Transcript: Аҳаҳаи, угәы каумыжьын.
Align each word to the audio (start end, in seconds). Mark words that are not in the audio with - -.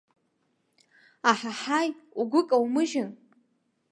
Аҳаҳаи, 1.29 1.89
угәы 2.19 2.41
каумыжьын. 2.49 3.09